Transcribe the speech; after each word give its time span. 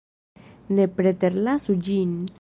Ne 0.79 0.87
preterlasu 1.01 1.77
ĝin. 1.89 2.21